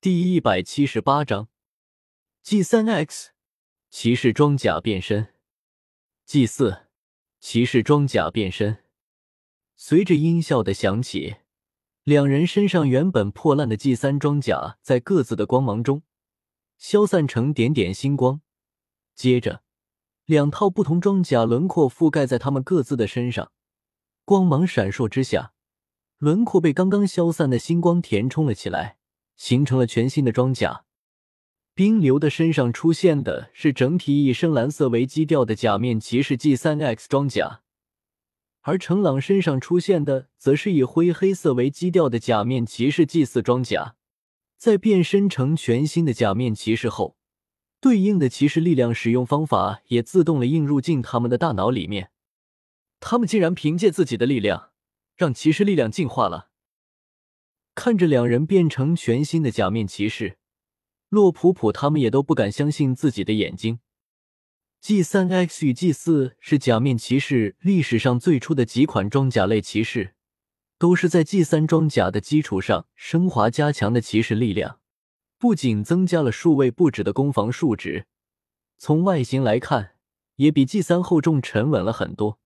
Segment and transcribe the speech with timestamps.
[0.00, 1.48] 第一百七十八章
[2.44, 3.30] ，G 三 X
[3.90, 5.34] 骑士装甲变身
[6.24, 6.86] ，G 四
[7.40, 8.84] 骑士装甲变身。
[9.74, 11.38] 随着音效的响起，
[12.04, 16.04] 两人身上原本破烂的 G 三装甲在各自的光芒中
[16.76, 18.40] 消散成点点星光。
[19.16, 19.64] 接着，
[20.26, 23.50] 两套不同装甲轮廓覆盖在他们各自的身上，
[24.24, 25.54] 光芒闪烁之下，
[26.18, 28.97] 轮廓被刚刚消散的星光填充了起来。
[29.38, 30.84] 形成了全新的装甲。
[31.72, 37.62] 冰流的身上出现的是整体以深蓝色为基调的假面骑士 G 三 X 装甲，
[38.62, 43.94] 而程朗身上出现的则是以灰黑色为基调的假面骑士 G 四装甲。
[44.56, 47.16] 在变身成全新的假面骑士后，
[47.80, 52.10] 对应的骑士力量使用方法也自动的映入进他们的大脑里面。
[52.98, 54.70] 他们竟然凭借自己的力量，
[55.16, 56.47] 让骑士力量进化了。
[57.78, 60.36] 看着两人变成全新的假面骑士，
[61.10, 63.78] 洛普普他们也都不敢相信自己的眼睛。
[64.80, 70.16] G 三 X 与 G 四是假面骑士历史上最初的几款装甲类骑士，
[70.76, 74.80] 都是在 G 三装甲的基础上升华加强的骑士力量，
[75.38, 78.06] 不仅增加了数位不止的攻防数值，
[78.76, 79.92] 从外形来看
[80.34, 82.40] 也比 G 三厚重沉稳了很多。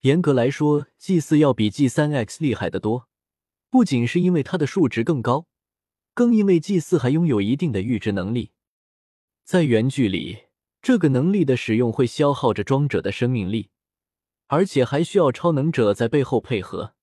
[0.00, 3.09] 严格来说，G 四要比 G 三 X 厉害得多。
[3.70, 5.46] 不仅是因为它的数值更高，
[6.12, 8.50] 更因为祭祀还拥有一定的预知能力。
[9.44, 10.46] 在原剧里，
[10.82, 13.70] 这个能力的使用会消耗着装者的生命力，
[14.48, 16.94] 而且还需要超能者在背后配合。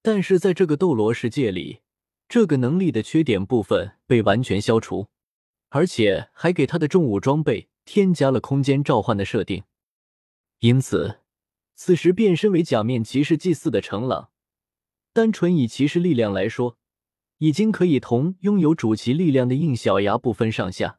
[0.00, 1.80] 但是在这个斗罗世界里，
[2.28, 5.08] 这个能力的缺点部分被完全消除，
[5.68, 9.64] 而且还给他的重武装备添加了空间召唤的设定。
[10.60, 11.20] 因此，
[11.74, 14.30] 此时变身为假面骑士祭祀的程朗。
[15.16, 16.76] 单纯以骑士力量来说，
[17.38, 20.98] 已经可以同拥有主骑力量的应小牙不分上下。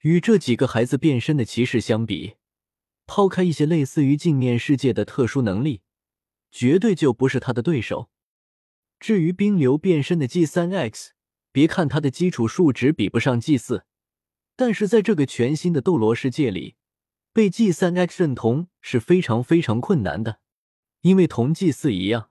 [0.00, 2.36] 与这几个孩子变身的骑士相比，
[3.06, 5.82] 抛开一些类似于镜面世界的特殊能力，
[6.50, 8.08] 绝对就不是他的对手。
[8.98, 11.12] 至于冰流变身的 G 三 X，
[11.52, 13.84] 别看它的基础数值比不上 G 四，
[14.56, 16.76] 但是在这个全新的斗罗世界里，
[17.34, 20.40] 被 G 三 X 认同是非常非常困难的，
[21.02, 22.29] 因为同 G 四一样。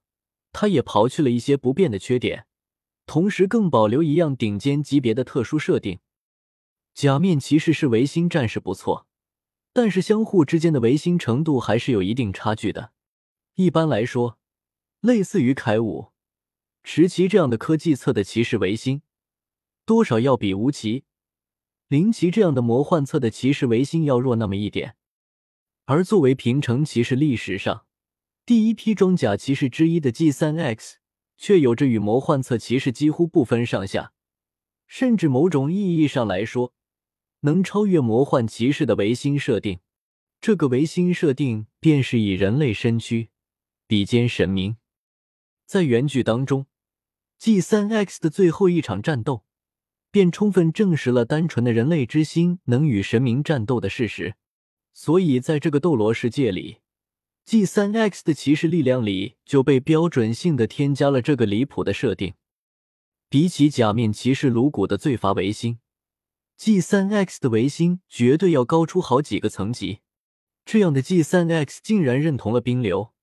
[0.52, 2.46] 他也刨去了一些不变的缺点，
[3.06, 6.00] 同时更保留一样顶尖级别的特殊设定。
[6.94, 9.08] 假面骑士是维新战士不错，
[9.72, 12.92] 但是相互之间的维新程度还是有一定差距的。
[13.56, 14.38] 一般来说，
[15.02, 16.10] 类似于铠武、
[16.84, 19.02] 持旗这样的科技册的骑士维新，
[19.86, 21.06] 多少要比无奇、
[21.88, 24.96] 灵奇这样的魔幻册的骑士维新要弱那么一点。
[25.86, 27.86] 而作为平城骑士历史上，
[28.50, 30.98] 第一批装甲骑士之一的 G 三 X
[31.38, 34.12] 却有着与魔幻侧骑士几乎不分上下，
[34.88, 36.74] 甚至某种意义上来说，
[37.42, 39.82] 能超越魔幻骑士的维新设定。
[40.42, 43.30] 这个维新设定便是以人类身躯
[43.86, 44.78] 比肩神明。
[45.68, 46.66] 在原剧当中
[47.38, 49.44] ，G 三 X 的最后一场战斗，
[50.10, 54.34] 便充分证实了单纯的人类之心能与神明战斗的事实。
[54.92, 56.80] 所以，在这个斗罗世界里。
[57.50, 62.36] G 三 X 的骑士力量里就被标准性的添加了这个离谱的设定。
[63.28, 65.80] 比起假面骑士颅骨的罪罚维新
[66.58, 70.02] ，G 三 X 的维新绝对要高出好几个层级。
[70.64, 73.14] 这样的 G 三 X 竟然认同了冰流，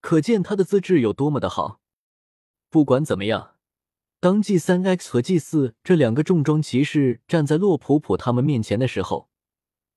[0.00, 1.80] 可见他的资质有多么的好。
[2.70, 3.56] 不管怎么样，
[4.20, 9.28] 当 G 三 X 和 G 四这两个重装骑士站在洛普普他们面前的时候，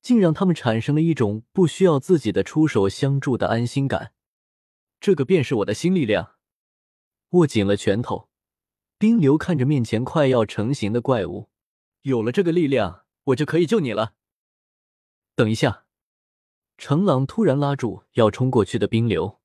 [0.02, 4.14] 竟让他们产生了一种不需要自己的出手相助的安心感。
[5.00, 6.36] 这个便是我的新力量。
[7.32, 8.30] 握紧了拳头，
[8.98, 11.50] 冰流看着面前快要成型的怪物，
[12.02, 14.16] 有了这个力量，我就可以救你了。
[15.36, 15.86] 等一下，
[16.78, 19.40] 程朗突然拉住要冲过去的冰流：“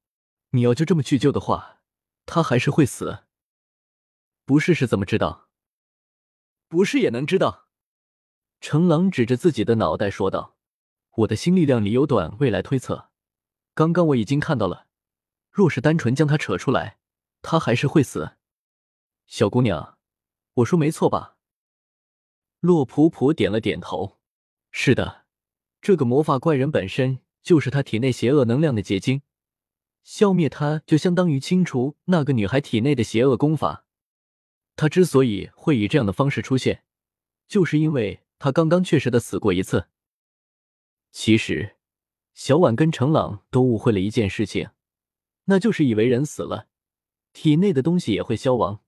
[0.52, 1.82] 你要就这么去救的话，
[2.24, 3.24] 他还是会死。
[4.46, 5.48] 不试试怎么知道？
[6.68, 7.63] 不试也能知道。”
[8.64, 10.56] 程朗指着自己的脑袋说道
[11.16, 13.10] ：“我的新力量里有短未来推测，
[13.74, 14.86] 刚刚我已经看到了。
[15.50, 16.96] 若是单纯将他扯出来，
[17.42, 18.38] 他还是会死。
[19.26, 19.98] 小姑娘，
[20.54, 21.36] 我说没错吧？”
[22.60, 24.16] 洛普普点了点头
[24.72, 25.26] ：“是的，
[25.82, 29.20] 这个魔法怪人本身就是他体内邪恶能量的结晶，
[30.04, 33.84] 消灭他就相当于清除那个女孩体内的邪恶功法。
[34.74, 36.84] 他之所以会以这样的方式出现，
[37.46, 39.86] 就是因为……”他刚刚确实的死过一次。
[41.10, 41.76] 其实，
[42.34, 44.70] 小婉跟程朗都误会了一件事情，
[45.44, 46.68] 那就是以为人死了，
[47.32, 48.80] 体内的东西也会消亡。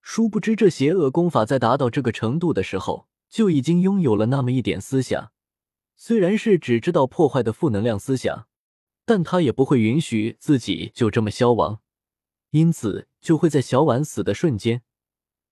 [0.00, 5.32] 殊不知，这邪恶功法在达到这个程度的时候，就已经拥有了那么一点思想。
[5.96, 8.46] 虽然是只知道破坏的负能量思想，
[9.04, 11.80] 但他也不会允许自己就这么消亡，
[12.50, 14.82] 因此就会在小婉死的瞬间，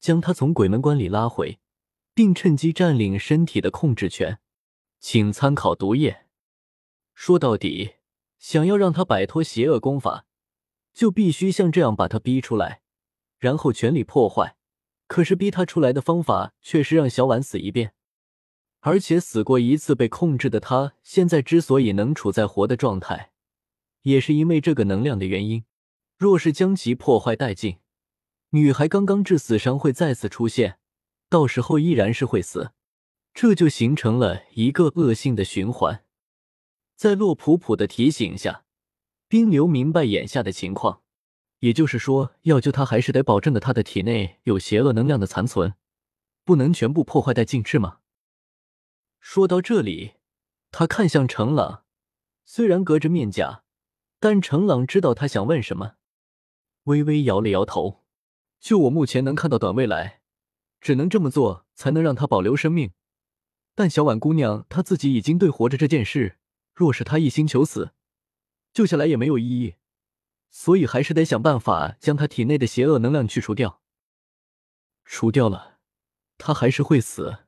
[0.00, 1.60] 将他从鬼门关里拉回，
[2.14, 4.38] 并趁机占领身体的控制权。
[4.98, 6.26] 请参考毒液。
[7.14, 7.94] 说到底，
[8.38, 10.26] 想要让他摆脱邪恶功法，
[10.92, 12.82] 就必须像这样把他逼出来。
[13.38, 14.56] 然后全力破坏，
[15.08, 17.94] 可是逼他出来的方法却是让小婉死一遍，
[18.78, 23.32] 而且死过一次被控制的他，现在之所以能处在活的状态，
[24.02, 25.64] 也是因为这个能量的原因。
[26.16, 27.78] 若是将其破坏殆尽，
[28.50, 30.78] 女孩刚刚致死伤会再次出现，
[31.32, 32.72] 到时候依然是会死，
[33.32, 36.04] 这就形成了一个恶性的循环。
[36.94, 38.66] 在洛普普的提醒下，
[39.28, 41.00] 冰流明白眼下的情况。
[41.60, 45.72] 也就是说，要救他，还是得保证的他的体内有邪恶能量的残存，
[46.44, 48.00] 不能全部破坏殆尽，是吗？
[49.18, 50.16] 说到这里，
[50.70, 51.84] 他看向程朗，
[52.44, 53.62] 虽然隔着面甲，
[54.20, 55.94] 但程朗知道他想问什么，
[56.82, 58.04] 微微摇了摇头。
[58.60, 60.20] 就我目前能看到短未来，
[60.82, 62.90] 只能这么做才能让他保留生命。
[63.74, 66.36] 但小婉姑娘她自己已经对活着这件事，
[66.74, 67.92] 若是她一心求死，
[68.74, 69.76] 救下来也没有意义。
[70.50, 73.80] 所以还是得想办法将她体内的邪恶能量去除掉。
[75.06, 75.78] 除掉了，
[76.36, 77.38] 他还是会死。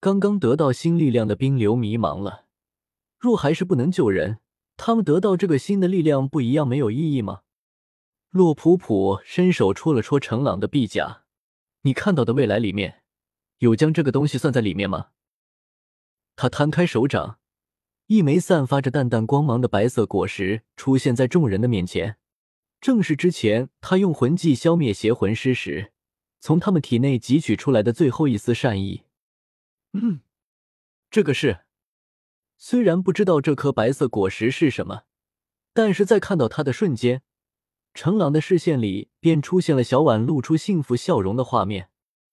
[0.00, 2.46] 刚刚得到新力量的冰流迷茫了。
[3.18, 4.40] 若还是不能救人，
[4.76, 7.42] 他们得到这个新的力量不一样没有意义吗？
[8.30, 11.19] 洛普普伸手戳了戳程朗的臂甲
[11.82, 13.02] ：“你看到的未来里面，
[13.58, 15.10] 有将这个东西算在里面吗？”
[16.36, 17.38] 他摊开手掌。
[18.06, 22.16] 一枚散发着淡淡光芒的白色果实出现在众人的面前，
[22.80, 25.92] 正是之前他用魂技消灭邪魂师时，
[26.40, 29.04] 从他们体内汲取出来的最后一丝善意。
[29.92, 30.22] 嗯，
[31.08, 31.60] 这个是。
[32.58, 35.04] 虽然不知道这颗白色果实是什么，
[35.72, 37.22] 但是在看到它的瞬间，
[37.92, 41.90] 程朗的视线里便出现了小婉露出幸福笑容的画面。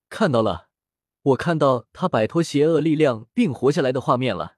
[0.09, 0.69] 看到了，
[1.21, 4.57] 我看到他摆脱邪恶力量并活下来的画面了。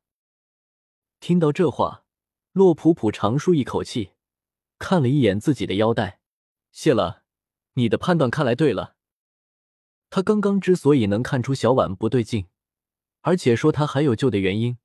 [1.20, 2.04] 听到这话，
[2.52, 4.12] 洛普普长舒一口气，
[4.78, 6.20] 看了一眼自己的腰带，
[6.72, 7.24] 谢了。
[7.74, 8.96] 你的判断看来对了。
[10.10, 12.48] 他刚刚之所以能看出小婉不对劲，
[13.22, 14.78] 而且说他还有救的原因，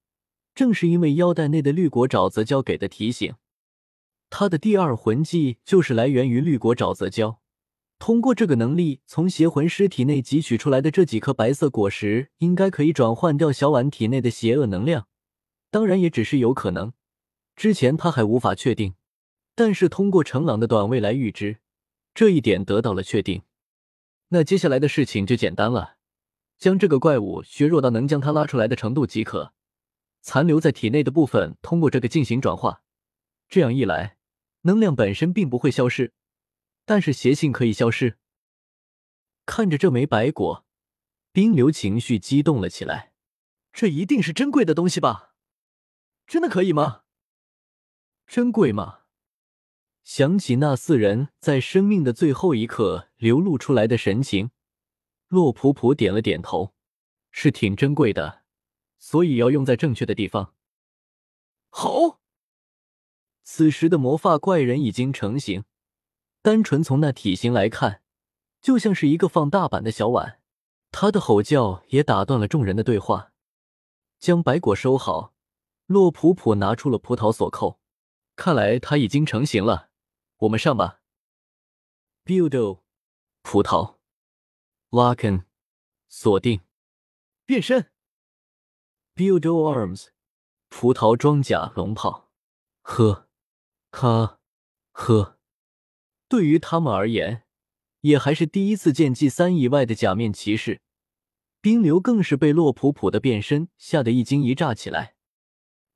[0.55, 3.35] 正是因为腰带内的绿果沼泽胶给的提醒。
[4.37, 7.41] 他的第二魂技就是来源于绿果沼泽胶，
[8.01, 15.07] 通过这个能力，从邪魂师体内汲取出来的这几颗白色果实，应该可以转换掉小婉体内的邪恶能量。
[15.71, 16.93] 当然也只是有可能，
[17.55, 18.97] 之前他还无法确定，
[19.55, 21.59] 但是通过程朗的短未来预知，
[22.13, 23.43] 这一点得到了确定。
[24.31, 25.95] 那接下来的事情就简单了，
[26.59, 29.53] 将这个怪物削弱到能将它拉出来的程度即可，
[30.23, 32.83] 残留在体内的部分通过这个进行转化。
[33.49, 34.17] 这样一来，
[34.65, 36.13] 能量本身并不会消失，
[36.85, 38.19] 但是邪性可以消失。
[39.47, 40.67] 看着这枚白果，
[41.33, 43.13] 冰流情绪激动了起来，
[43.73, 45.35] 这一定是珍贵的东西吧？
[46.27, 47.03] 真的可以吗？
[48.27, 49.01] 珍贵吗？
[50.03, 54.51] 想起那四人在生命的最后一刻流露出来的神情，
[55.29, 56.75] 洛普普点了点头，
[57.31, 58.45] 是挺珍贵的，
[58.99, 60.55] 所以要用在正确的地方。
[61.69, 62.21] 好，
[63.45, 65.65] 此时的魔法怪人已经成型，
[66.43, 68.03] 单纯从那体型来看，
[68.61, 70.41] 就像是一个放大版的小碗。
[70.91, 73.33] 他的吼叫也打断了众人的对话，
[74.19, 75.35] 将白果收好。
[75.87, 77.79] 洛普普拿出了葡萄锁扣，
[78.37, 79.91] 看来它已经成型了。
[80.39, 81.03] 我们上吧。
[82.25, 82.81] Buildo，
[83.43, 83.97] 葡萄
[84.89, 85.45] ，Lock in，
[86.09, 86.63] 锁定，
[87.45, 87.91] 变身。
[89.15, 90.09] Buildo arms，
[90.71, 92.31] 葡萄装甲龙炮。
[92.81, 93.29] 呵，
[93.97, 94.41] 哈，
[94.91, 95.39] 呵。
[96.27, 97.45] 对于他们而言，
[98.01, 100.81] 也还是第一次见 G 三以外的假面骑士。
[101.61, 105.15] 冰流更是被洛普普的变身吓得一惊一乍起来。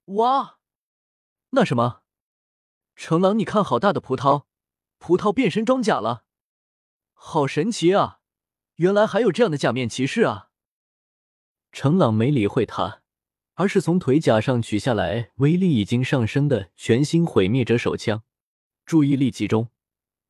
[0.04, 0.58] 哇，
[1.50, 2.02] 那什么，
[2.94, 4.44] 程朗，你看好大的葡萄，
[4.98, 6.24] 葡萄变身装甲了，
[7.12, 8.20] 好神奇啊！
[8.76, 10.50] 原来还有这样的假面骑士啊！
[11.72, 13.02] 程朗没理会他，
[13.58, 18.22] 而是从腿甲上取下来威力已经上升的全新毁灭者手枪，
[18.86, 19.70] 注意力集中，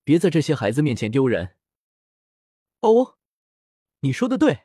[0.03, 1.55] 别在这些孩子面前丢人。
[2.81, 3.19] 哦，
[4.01, 4.61] 你说的对。